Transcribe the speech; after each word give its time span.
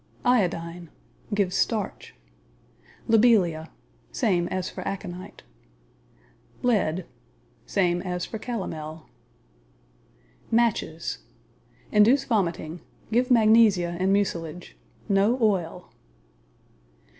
Iodine 0.25 0.89
Give 1.31 1.53
starch. 1.53 2.15
Lobelia 3.07 3.69
Same 4.11 4.47
as 4.47 4.67
for 4.67 4.81
aconite. 4.87 5.43
Lead 6.63 7.05
Same 7.67 8.01
as 8.01 8.25
for 8.25 8.39
calomel. 8.39 9.05
Matches 10.49 11.19
Induce 11.91 12.23
vomiting. 12.23 12.81
Give 13.11 13.29
magnesia 13.29 13.95
and 13.99 14.11
mucilage. 14.11 14.75
NO 15.07 15.37
OIL. 15.39 15.91